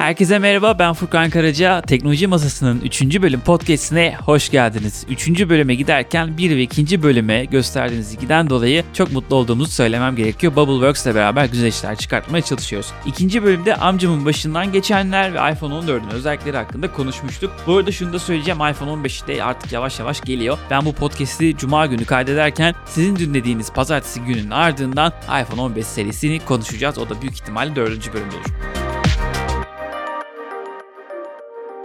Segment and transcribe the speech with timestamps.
[0.00, 1.82] Herkese merhaba ben Furkan Karaca.
[1.82, 3.22] Teknoloji Masası'nın 3.
[3.22, 5.06] bölüm podcastine hoş geldiniz.
[5.08, 5.48] 3.
[5.48, 7.02] bölüme giderken 1 ve 2.
[7.02, 10.56] bölüme gösterdiğiniz ilgiden dolayı çok mutlu olduğumuzu söylemem gerekiyor.
[10.56, 12.92] Bubbleworks ile beraber güzel işler çıkartmaya çalışıyoruz.
[13.06, 17.52] İkinci bölümde amcamın başından geçenler ve iPhone 14'ün özellikleri hakkında konuşmuştuk.
[17.66, 20.58] Bu arada şunu da söyleyeceğim iPhone 15 de artık yavaş yavaş geliyor.
[20.70, 26.98] Ben bu podcast'i Cuma günü kaydederken sizin dinlediğiniz pazartesi gününün ardından iPhone 15 serisini konuşacağız.
[26.98, 28.14] O da büyük ihtimalle 4.
[28.14, 28.79] bölümde olur.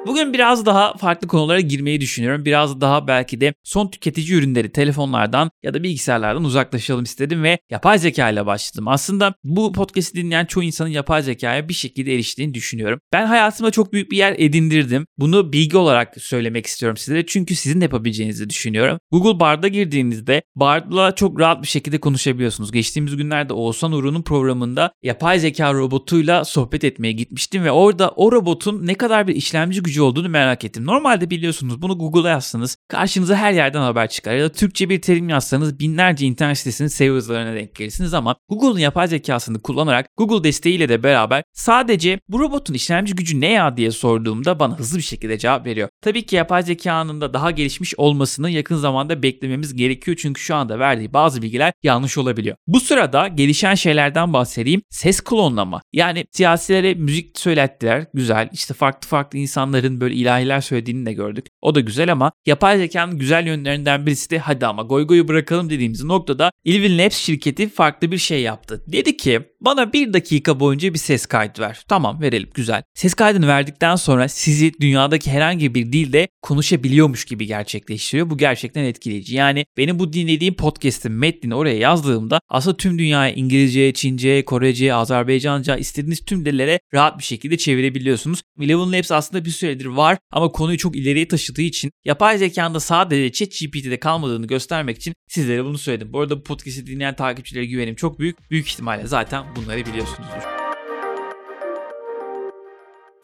[0.06, 2.46] Bugün biraz daha farklı konulara girmeyi düşünüyorum.
[2.46, 8.00] Biraz daha belki de son tüketici ürünleri telefonlardan ya da bilgisayarlardan uzaklaşalım istedim ve yapay
[8.00, 8.88] zeka ile başladım.
[8.88, 13.00] Aslında bu podcast'i dinleyen çoğu insanın yapay zekaya bir şekilde eriştiğini düşünüyorum.
[13.14, 15.06] Ben hayatımda çok büyük bir yer edindirdim.
[15.18, 19.00] Bunu bilgi olarak söylemek istiyorum sizlere çünkü sizin de yapabileceğinizi düşünüyorum.
[19.12, 22.72] Google Bard'a girdiğinizde Bard'la çok rahat bir şekilde konuşabiliyorsunuz.
[22.72, 28.88] Geçtiğimiz günlerde Oğuzhan Uğur'un programında yapay zeka robotuyla sohbet etmeye gitmiştim ve orada o robotun
[28.88, 30.86] ne kadar bir işlemci gücü olduğunu merak ettim.
[30.86, 35.30] Normalde biliyorsunuz bunu Google'a yazsanız karşınıza her yerden haber çıkar ya da Türkçe bir terim
[35.30, 40.90] yazsanız binlerce internet sitesinin SEO yazılarına denk gelirsiniz ama Google'un yapay zekasını kullanarak Google desteğiyle
[40.90, 45.38] de beraber sadece bu robotun işlemci gücü ne ya diye sorduğumda bana hızlı bir şekilde
[45.38, 45.90] cevap veriyor.
[46.02, 50.80] Tabii ki yapay zekanın da daha gelişmiş olmasını yakın zamanda beklememiz gerekiyor çünkü şu anda
[50.80, 52.56] verdiği bazı bilgiler yanlış olabiliyor.
[52.68, 54.82] Bu sırada gelişen şeylerden bahsedeyim.
[54.90, 55.82] Ses klonlama.
[55.94, 58.06] Yani siyasilere müzik söylettiler.
[58.14, 58.50] Güzel.
[58.54, 59.40] İşte farklı farklı
[59.86, 61.46] insanların böyle ilahiler söylediğini de gördük.
[61.62, 65.70] O da güzel ama yapay zekanın güzel yönlerinden birisi de hadi ama goy goyu bırakalım
[65.70, 68.84] dediğimiz noktada Ilvin Labs şirketi farklı bir şey yaptı.
[68.88, 71.84] Dedi ki bana bir dakika boyunca bir ses kaydı ver.
[71.88, 72.84] Tamam verelim güzel.
[72.94, 78.30] Ses kaydını verdikten sonra sizi dünyadaki herhangi bir dilde konuşabiliyormuş gibi gerçekleştiriyor.
[78.30, 79.36] Bu gerçekten etkileyici.
[79.36, 85.78] Yani benim bu dinlediğim podcast'in metnini oraya yazdığımda aslında tüm dünyaya İngilizce, Çince, Korece, Azerbaycanca
[85.78, 88.42] istediğiniz tüm dillere rahat bir şekilde çevirebiliyorsunuz.
[88.62, 92.80] Eleven Labs aslında bir süredir var ama konuyu çok ileriye taşıdığı için yapay zekanın da
[92.80, 96.14] sadece ChatGPT'de kalmadığını göstermek için sizlere bunu söyledim.
[96.14, 98.52] Bu arada bu podcast'i dinleyen takipçilere güvenim çok büyük.
[98.52, 100.66] Büyük ihtimalle zaten bunları biliyorsunuzdur.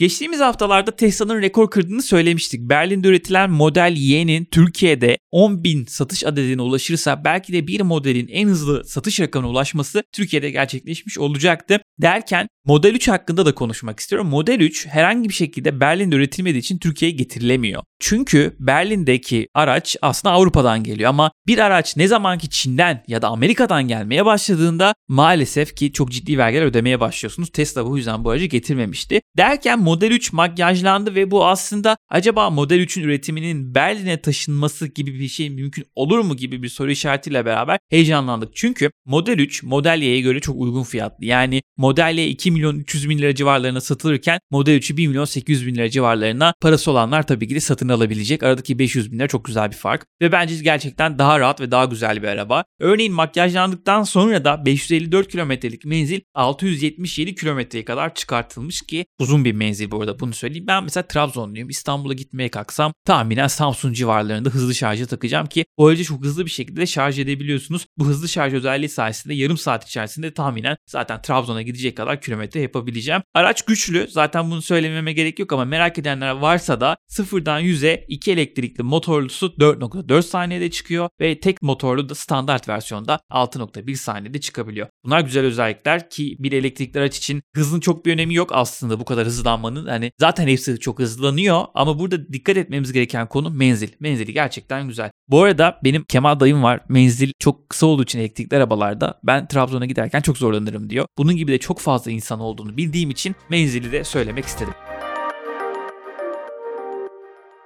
[0.02, 2.62] Geçtiğimiz haftalarda Tesla'nın rekor kırdığını söylemiştik.
[2.62, 8.48] Berlin'de üretilen Model Y'nin Türkiye'de 10 bin satış adedine ulaşırsa belki de bir modelin en
[8.48, 11.82] hızlı satış rakamına ulaşması Türkiye'de gerçekleşmiş olacaktı.
[12.02, 14.28] Derken Model 3 hakkında da konuşmak istiyorum.
[14.28, 17.84] Model 3 herhangi bir şekilde Berlin'de üretilmediği için Türkiye'ye getirilemiyor.
[18.00, 23.88] Çünkü Berlin'deki araç aslında Avrupa'dan geliyor ama bir araç ne zamanki Çin'den ya da Amerika'dan
[23.88, 27.50] gelmeye başladığında maalesef ki çok ciddi vergiler ödemeye başlıyorsunuz.
[27.50, 29.22] Tesla bu yüzden bu aracı getirmemişti.
[29.38, 35.28] Derken Model 3 makyajlandı ve bu aslında acaba Model 3'ün üretiminin Berlin'e taşınması gibi bir
[35.28, 38.56] şey mümkün olur mu gibi bir soru işaretiyle beraber heyecanlandık.
[38.56, 41.26] Çünkü Model 3 Model Y'ye göre çok uygun fiyatlı.
[41.26, 45.68] Yani Model Y 2 milyon 300 bin lira civarlarına satılırken Model 3'ü 1 milyon 800
[45.68, 48.44] bin lira civarlarına parası olanlar tabii ki de satın alabilecek.
[48.44, 50.06] Aradaki 500 bin lira çok güzel bir fark.
[50.22, 52.64] Ve bence gerçekten daha rahat ve daha güzel bir araba.
[52.80, 59.92] Örneğin makyajlandıktan sonra da 554 kilometrelik menzil 677 kilometreye kadar çıkartılmış ki uzun bir menzil
[59.92, 60.68] bu arada bunu söyleyeyim.
[60.68, 61.70] Ben mesela Trabzonluyum.
[61.70, 66.52] İstanbul'a gitmeye kalksam tahminen Samsun civarlarında hızlı şarja takacağım ki o aracı çok hızlı bir
[66.52, 67.86] şekilde şarj edebiliyorsunuz.
[67.98, 73.22] Bu hızlı şarj özelliği sayesinde yarım saat içerisinde tahminen zaten Trabzon'a gidecek kadar kilometre yapabileceğim.
[73.34, 74.08] Araç güçlü.
[74.10, 79.46] Zaten bunu söylememe gerek yok ama merak edenler varsa da sıfırdan 100'e 2 elektrikli motorlusu
[79.46, 84.88] 4.4 saniyede çıkıyor ve tek motorlu da standart versiyonda 6.1 saniyede çıkabiliyor.
[85.06, 89.06] Bunlar güzel özellikler ki bir elektrikli araç için hızın çok bir önemi yok aslında bu
[89.06, 89.88] kadar hızlanmanın.
[89.88, 93.90] Hani zaten hepsi çok hızlanıyor ama burada dikkat etmemiz gereken konu menzil.
[94.00, 95.12] Menzili gerçekten güzel.
[95.28, 96.80] Bu arada benim Kemal dayım var.
[96.90, 101.06] Menzil çok kısa olduğu için elektrikli arabalarda ben Trabzon'a giderken çok zorlanırım diyor.
[101.18, 104.74] Bunun gibi de çok fazla insan olduğunu bildiğim için menzili de söylemek istedim.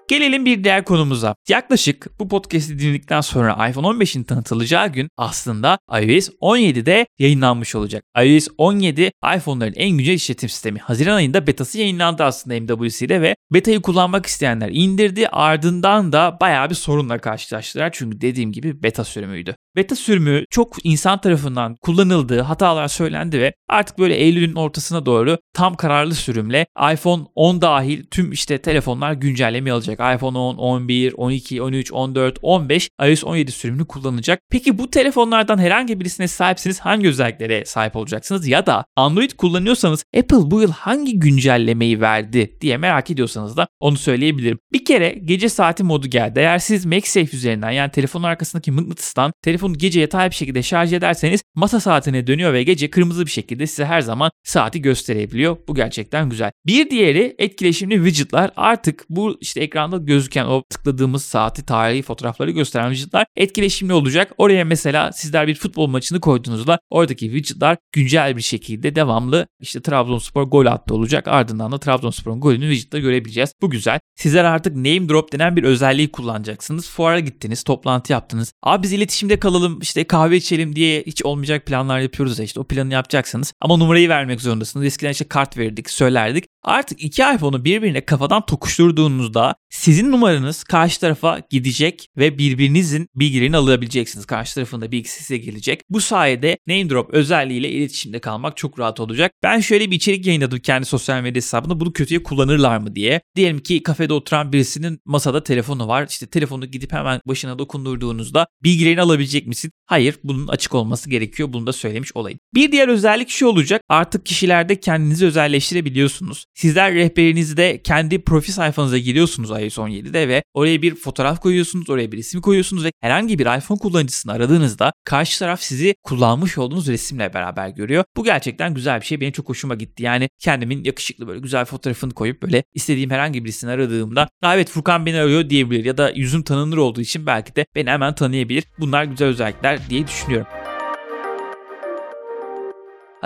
[0.08, 1.36] Gelelim bir diğer konumuza.
[1.50, 8.04] Yaklaşık bu podcast'i dinledikten sonra iPhone 15'in tanıtılacağı gün aslında iOS 17'de yayınlanmış olacak.
[8.24, 10.80] iOS 17 iPhone'ların en güncel işletim sistemi.
[10.80, 15.28] Haziran ayında betası yayınlandı aslında MWC'de ve betayı kullanmak isteyenler indirdi.
[15.28, 17.90] Ardından da bayağı bir sorunla karşılaştılar.
[17.94, 19.56] Çünkü dediğim gibi beta sürümüydü.
[19.76, 25.76] Beta sürümü çok insan tarafından kullanıldı, hatalar söylendi ve artık böyle Eylül'ün ortasına doğru tam
[25.76, 30.00] kararlı sürümle iPhone 10 dahil tüm işte telefonlar güncelleme alacak.
[30.16, 34.40] iPhone 10, 11, 12, 13, 14, 15 iOS 17 sürümünü kullanacak.
[34.52, 40.52] Peki bu telefonlardan herhangi birisine sahipsiniz hangi özelliklere sahip olacaksınız ya da Android kullanıyorsanız Apple
[40.52, 44.60] bu yıl hangi güncellemeyi verdi diye merak ediyorsanız da onu söyleyebilirim.
[44.74, 46.40] Bir kere gece saati modu geldi.
[46.40, 49.34] Eğer siz MagSafe üzerinden yani telefonun arkasındaki mıknatıstan
[49.66, 53.68] telefonu gece yatay bir şekilde şarj ederseniz masa saatine dönüyor ve gece kırmızı bir şekilde
[53.68, 55.58] size her zaman saati gösterebiliyor.
[55.68, 56.52] Bu gerçekten güzel.
[56.66, 58.52] Bir diğeri etkileşimli widgetlar.
[58.56, 64.32] Artık bu işte ekranda gözüken o tıkladığımız saati, tarihi fotoğrafları gösteren widgetlar etkileşimli olacak.
[64.38, 70.44] Oraya mesela sizler bir futbol maçını koyduğunuzda oradaki widgetlar güncel bir şekilde devamlı işte Trabzonspor
[70.44, 71.28] gol attı olacak.
[71.28, 73.54] Ardından da Trabzonspor'un golünü widget'ta görebileceğiz.
[73.62, 74.00] Bu güzel.
[74.16, 76.90] Sizler artık name drop denen bir özelliği kullanacaksınız.
[76.90, 78.54] Fuara gittiniz, toplantı yaptınız.
[78.64, 82.64] Abi biz iletişimde kalalım, işte kahve içelim diye hiç olmayacak planlar yapıyoruz ya işte o
[82.64, 83.54] planı yapacaksınız.
[83.62, 84.86] Ama numarayı vermek zorundasınız.
[84.86, 86.46] Eskiden işte kart verirdik, söylerdik.
[86.64, 94.26] Artık iki iPhone'u birbirine kafadan tokuşturduğunuzda sizin numaranız karşı tarafa gidecek ve birbirinizin bilgilerini alabileceksiniz.
[94.26, 95.82] Karşı tarafında bilgisi size gelecek.
[95.90, 99.32] Bu sayede name drop özelliğiyle iletişimde kalmak çok rahat olacak.
[99.44, 103.22] Ben şöyle bir içerik yayınladım kendi sosyal medya hesabında bunu kötüye kullanırlar mı diye.
[103.36, 106.08] Diyelim ki kafede oturan birisinin masada telefonu var.
[106.10, 109.72] İşte telefonu gidip hemen başına dokundurduğunuzda bilgilerini alabilecek misin?
[109.86, 111.54] Hayır bunun açık olması gerekiyor.
[111.54, 112.40] Bunu da söylemiş olayım.
[112.54, 113.82] Bir diğer özellik şu olacak.
[113.90, 116.46] Artık kişilerde kendinizi özelleştirebiliyorsunuz.
[116.54, 122.18] Sizler rehberinizde kendi profil sayfanıza giriyorsunuz iOS 17'de ve oraya bir fotoğraf koyuyorsunuz, oraya bir
[122.18, 127.70] isim koyuyorsunuz ve herhangi bir iPhone kullanıcısını aradığınızda karşı taraf sizi kullanmış olduğunuz resimle beraber
[127.70, 128.04] görüyor.
[128.18, 129.22] Bu gerçekten güzel bir şey.
[129.22, 130.04] Benim çok hoşuma gitti.
[130.04, 135.20] Yani kendimin yakışıklı böyle güzel fotoğrafını koyup böyle istediğim herhangi birisini aradığımda evet Furkan beni
[135.20, 138.64] arıyor diyebilir ya da yüzüm tanınır olduğu için belki de beni hemen tanıyabilir.
[138.80, 140.65] Bunlar güzel özellikler diye düşünüyorum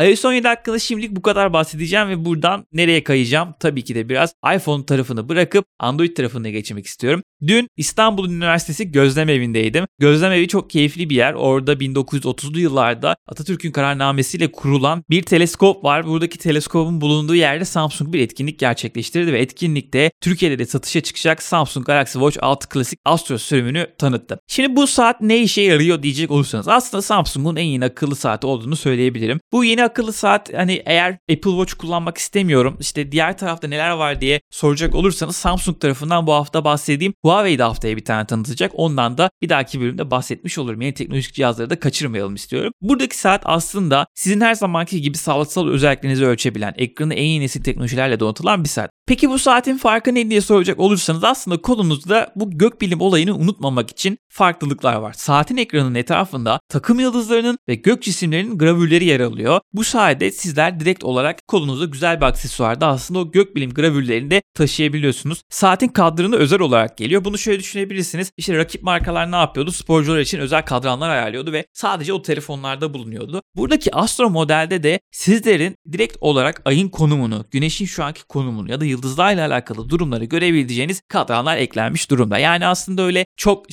[0.02, 3.56] iOS 17 hakkında şimdilik bu kadar bahsedeceğim ve buradan nereye kayacağım?
[3.60, 7.24] Tabii ki de biraz iPhone tarafını bırakıp Android tarafına geçmek istiyorum.
[7.48, 9.86] Dün İstanbul Üniversitesi Gözlem Evi'ndeydim.
[10.00, 11.34] Gözlem Evi çok keyifli bir yer.
[11.34, 16.08] Orada 1930'lu yıllarda Atatürk'ün kararnamesiyle kurulan bir teleskop var.
[16.08, 21.86] Buradaki teleskopun bulunduğu yerde Samsung bir etkinlik gerçekleştirdi ve etkinlikte Türkiye'de de satışa çıkacak Samsung
[21.86, 24.40] Galaxy Watch 6 Classic Astro sürümünü tanıttı.
[24.48, 28.76] Şimdi bu saat ne işe yarıyor diyecek olursanız aslında Samsung'un en yeni akıllı saati olduğunu
[28.76, 29.40] söyleyebilirim.
[29.52, 34.22] Bu yeni akıllı saat hani eğer Apple Watch kullanmak istemiyorum işte diğer tarafta neler var
[34.22, 37.14] diye soracak olursanız Samsung tarafından bu hafta bahsedeyim.
[37.30, 38.72] Huawei de haftaya bir tane tanıtacak.
[38.76, 40.82] Ondan da bir dahaki bölümde bahsetmiş olurum.
[40.82, 42.74] Yeni teknolojik cihazları da kaçırmayalım istiyorum.
[42.82, 48.20] Buradaki saat aslında sizin her zamanki gibi sağlıksal özelliklerinizi ölçebilen, ekranı en yeni nesil teknolojilerle
[48.20, 48.90] donatılan bir saat.
[49.08, 54.18] Peki bu saatin farkı ne diye soracak olursanız aslında kolunuzda bu gökbilim olayını unutmamak için
[54.30, 55.14] farklılıklar var.
[55.14, 59.60] Saatin ekranının etrafında takım yıldızlarının ve gök cisimlerinin gravürleri yer alıyor.
[59.74, 65.42] Bu sayede sizler direkt olarak kolunuzda güzel bir aksesuarda aslında o gökbilim gravürlerini de taşıyabiliyorsunuz.
[65.50, 67.26] Saatin kadranı özel olarak geliyor.
[67.26, 68.32] Bunu şöyle düşünebilirsiniz.
[68.38, 69.72] İşte rakip markalar ne yapıyordu?
[69.72, 73.42] Sporcular için özel kadranlar ayarlıyordu ve sadece o telefonlarda bulunuyordu.
[73.56, 78.86] Buradaki Astro modelde de sizlerin direkt olarak ayın konumunu, güneşin şu anki konumunu ya da
[78.86, 82.38] yıldızlarla alakalı durumları görebileceğiniz kadranlar eklenmiş durumda.
[82.38, 83.66] Yani aslında öyle çok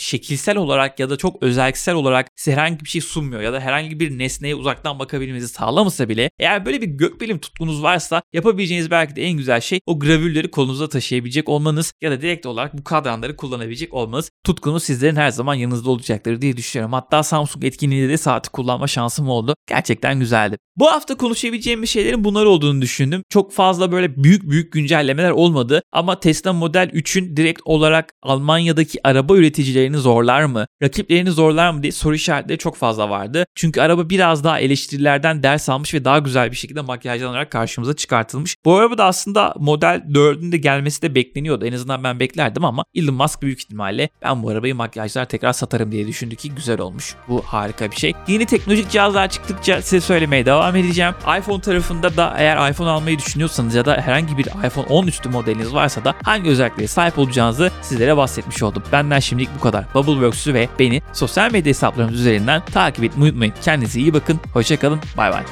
[0.47, 4.01] şekilsel olarak ya da çok özelliksel olarak size herhangi bir şey sunmuyor ya da herhangi
[4.01, 9.23] bir nesneye uzaktan bakabilmenizi sağlamasa bile eğer böyle bir gökbilim tutkunuz varsa yapabileceğiniz belki de
[9.23, 13.95] en güzel şey o gravürleri kolunuzda taşıyabilecek olmanız ya da direkt olarak bu kadranları kullanabilecek
[13.95, 14.31] olmanız.
[14.45, 16.93] Tutkunuz sizlerin her zaman yanınızda olacaktır diye düşünüyorum.
[16.93, 19.55] Hatta Samsung etkinliğinde de saati kullanma şansım oldu.
[19.69, 20.57] Gerçekten güzeldi.
[20.77, 23.23] Bu hafta konuşabileceğimiz şeylerin bunlar olduğunu düşündüm.
[23.29, 29.37] Çok fazla böyle büyük büyük güncellemeler olmadı ama Tesla Model 3'ün direkt olarak Almanya'daki araba
[29.37, 30.67] üreticilerini zorlar mı?
[30.83, 33.47] Rakiplerini zorlar mı diye soru işaretleri çok fazla vardı.
[33.55, 38.57] Çünkü araba biraz daha eleştirilerden ders almış ve daha güzel bir şekilde makyajlanarak karşımıza çıkartılmış.
[38.65, 41.67] Bu araba da aslında Model 4'ün de gelmesi de bekleniyordu.
[41.67, 45.93] En azından ben beklerdim ama Elon Musk büyük ihtimalle ben bu arabayı makyajlar tekrar satarım
[45.93, 47.15] diye düşündü ki güzel olmuş.
[47.29, 48.13] Bu harika bir şey.
[48.29, 51.15] Yeni teknolojik cihazlar çıktıkça size söylemeye devam edeceğim.
[51.39, 55.75] iPhone tarafında da eğer iPhone almayı düşünüyorsanız ya da herhangi bir iPhone 10 üstü modeliniz
[55.75, 58.83] varsa da hangi özelliklere sahip olacağınızı sizlere bahsetmiş oldum.
[58.93, 59.85] Benden şimdilik bu kadar.
[60.27, 63.55] Bubbleworks'ü ve beni sosyal medya hesaplarımız üzerinden takip etmeyi unutmayın.
[63.63, 64.41] Kendinize iyi bakın.
[64.53, 65.01] Hoşçakalın.
[65.17, 65.43] Bay bay.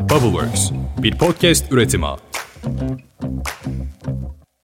[0.00, 2.06] Bubbleworks, bir podcast üretimi.